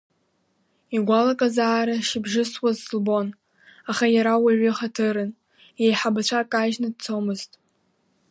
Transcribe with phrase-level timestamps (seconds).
[0.95, 3.27] Игәалаҟазаара шыбжьысуаз лбон,
[3.89, 5.31] аха иара уаҩы ҳаҭырын,
[5.83, 7.51] еиҳабацәак кажьны дцомызт.